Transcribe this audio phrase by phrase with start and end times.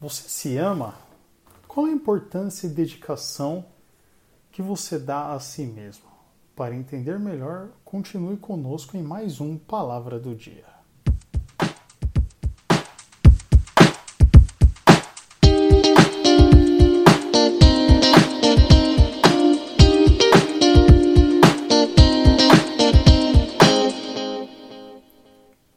[0.00, 0.94] Você se ama?
[1.68, 3.66] Qual a importância e dedicação
[4.50, 6.06] que você dá a si mesmo?
[6.56, 10.64] Para entender melhor, continue conosco em mais um Palavra do Dia.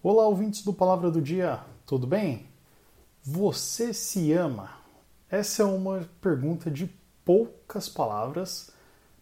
[0.01, 2.52] Olá, ouvintes do Palavra do Dia, tudo bem?
[3.25, 4.71] Você se ama?
[5.31, 8.69] Essa é uma pergunta de poucas palavras,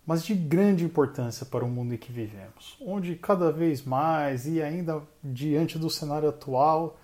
[0.04, 4.60] mas de grande importância para o mundo em que vivemos, onde cada vez mais e
[4.60, 7.00] ainda diante do cenário atual,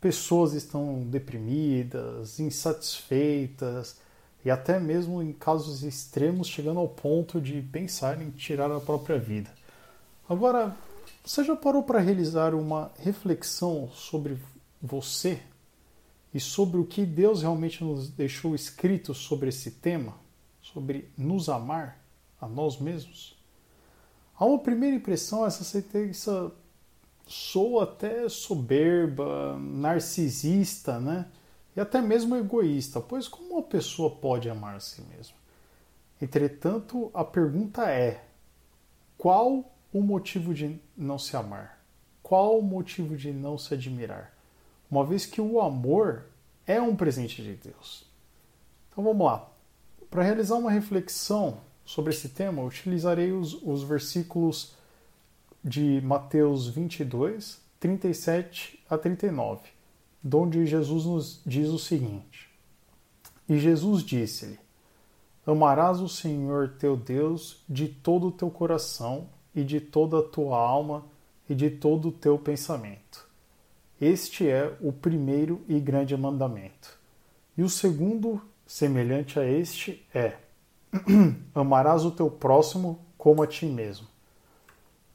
[0.00, 3.98] pessoas estão deprimidas, insatisfeitas
[4.42, 9.18] e até mesmo em casos extremos chegando ao ponto de pensar em tirar a própria
[9.18, 9.50] vida.
[10.26, 10.74] Agora,
[11.22, 14.38] você já parou para realizar uma reflexão sobre
[14.80, 15.42] você
[16.38, 20.14] e sobre o que Deus realmente nos deixou escrito sobre esse tema,
[20.62, 22.00] sobre nos amar
[22.40, 23.36] a nós mesmos?
[24.38, 26.52] Há uma primeira impressão, essa sentença
[27.26, 31.26] soa até soberba, narcisista, né?
[31.74, 35.34] E até mesmo egoísta, pois como uma pessoa pode amar a si mesma?
[36.22, 38.24] Entretanto, a pergunta é:
[39.16, 41.82] qual o motivo de não se amar?
[42.22, 44.37] Qual o motivo de não se admirar?
[44.90, 46.24] Uma vez que o amor
[46.66, 48.04] é um presente de Deus.
[48.90, 49.48] Então vamos lá.
[50.10, 54.74] Para realizar uma reflexão sobre esse tema, utilizarei os, os versículos
[55.62, 59.68] de Mateus 22, 37 a 39,
[60.32, 62.48] onde Jesus nos diz o seguinte:
[63.48, 64.58] E Jesus disse-lhe:
[65.46, 70.58] Amarás o Senhor teu Deus de todo o teu coração e de toda a tua
[70.58, 71.04] alma
[71.48, 73.27] e de todo o teu pensamento
[74.00, 76.96] este é o primeiro e grande mandamento.
[77.56, 80.36] E o segundo, semelhante a este, é:
[81.54, 84.06] amarás o teu próximo como a ti mesmo.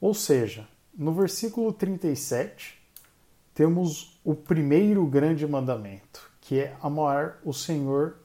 [0.01, 2.77] Ou seja, no versículo 37,
[3.53, 8.17] temos o primeiro grande mandamento, que é amar o Senhor,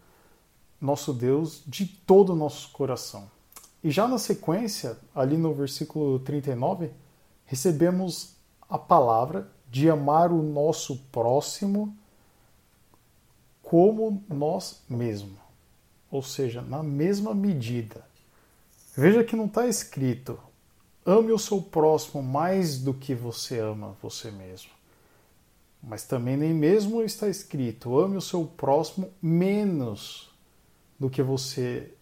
[0.80, 3.30] nosso Deus, de todo o nosso coração.
[3.82, 6.90] E já na sequência, ali no versículo 39,
[7.44, 8.36] recebemos
[8.68, 11.96] a palavra de amar o nosso próximo
[13.62, 15.38] como nós mesmos,
[16.10, 18.06] ou seja, na mesma medida.
[18.96, 20.38] Veja que não está escrito
[21.04, 24.70] ame o seu próximo mais do que você ama você mesmo.
[25.82, 30.30] Mas também nem mesmo está escrito ame o seu próximo menos
[30.98, 31.94] do que você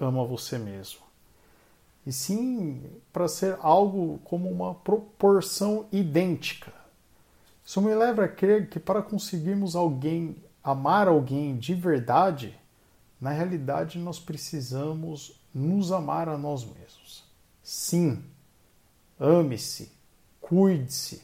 [0.00, 1.06] ama você mesmo
[2.06, 2.80] e sim
[3.12, 6.72] para ser algo como uma proporção idêntica.
[7.64, 12.56] Isso me leva a crer que para conseguirmos alguém amar alguém de verdade,
[13.20, 17.24] na realidade nós precisamos nos amar a nós mesmos.
[17.62, 18.22] Sim,
[19.18, 19.90] ame-se,
[20.40, 21.22] cuide-se,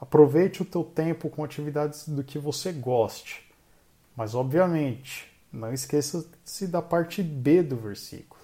[0.00, 3.46] aproveite o teu tempo com atividades do que você goste.
[4.16, 8.37] Mas obviamente, não esqueça-se da parte B do versículo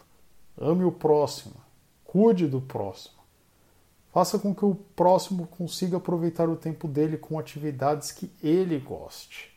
[0.58, 1.54] Ame o próximo.
[2.04, 3.22] Cuide do próximo.
[4.12, 9.52] Faça com que o próximo consiga aproveitar o tempo dele com atividades que ele goste.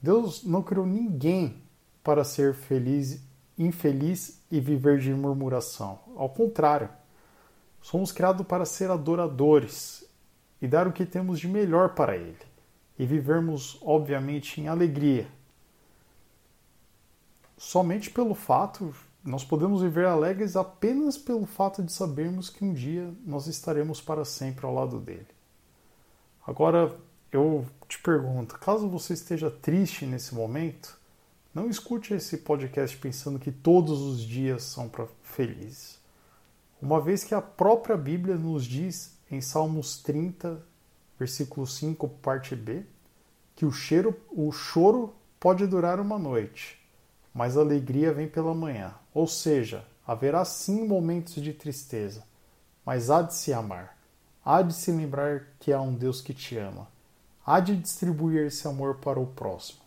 [0.00, 1.62] Deus não criou ninguém
[2.04, 3.22] para ser feliz,
[3.58, 5.98] infeliz e viver de murmuração.
[6.16, 6.90] Ao contrário,
[7.80, 10.06] somos criados para ser adoradores
[10.60, 12.36] e dar o que temos de melhor para Ele
[12.98, 15.28] e vivermos, obviamente, em alegria.
[17.56, 18.94] Somente pelo fato
[19.28, 24.24] nós podemos viver alegres apenas pelo fato de sabermos que um dia nós estaremos para
[24.24, 25.28] sempre ao lado dele.
[26.46, 26.98] Agora,
[27.30, 30.98] eu te pergunto, caso você esteja triste nesse momento,
[31.54, 35.98] não escute esse podcast pensando que todos os dias são para felizes.
[36.80, 40.62] Uma vez que a própria Bíblia nos diz em Salmos 30,
[41.18, 42.82] versículo 5, parte B,
[43.54, 46.77] que o, cheiro, o choro pode durar uma noite,
[47.38, 48.92] mas a alegria vem pela manhã.
[49.14, 52.24] Ou seja, haverá sim momentos de tristeza,
[52.84, 53.96] mas há de se amar.
[54.44, 56.88] Há de se lembrar que há um Deus que te ama.
[57.46, 59.78] Há de distribuir esse amor para o próximo.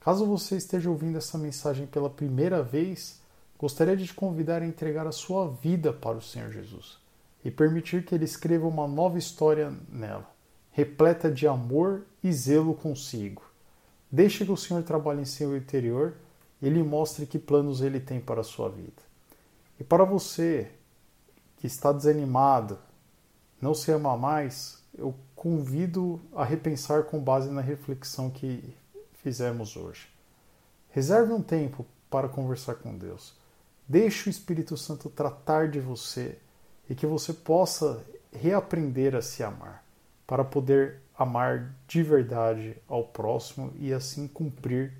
[0.00, 3.20] Caso você esteja ouvindo essa mensagem pela primeira vez,
[3.58, 6.96] gostaria de te convidar a entregar a sua vida para o Senhor Jesus
[7.44, 10.30] e permitir que Ele escreva uma nova história nela,
[10.70, 13.42] repleta de amor e zelo consigo.
[14.10, 16.14] Deixe que o Senhor trabalhe em seu interior
[16.62, 19.02] ele mostre que planos ele tem para a sua vida.
[19.78, 20.70] E para você
[21.58, 22.78] que está desanimado,
[23.60, 28.74] não se ama mais, eu convido a repensar com base na reflexão que
[29.14, 30.08] fizemos hoje.
[30.90, 33.34] Reserve um tempo para conversar com Deus.
[33.86, 36.38] Deixe o Espírito Santo tratar de você
[36.88, 39.84] e que você possa reaprender a se amar,
[40.26, 44.92] para poder amar de verdade ao próximo e assim cumprir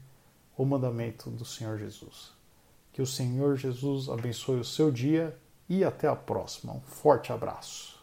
[0.57, 2.33] o mandamento do Senhor Jesus.
[2.93, 5.37] Que o Senhor Jesus abençoe o seu dia
[5.69, 6.73] e até a próxima.
[6.73, 7.96] Um forte abraço.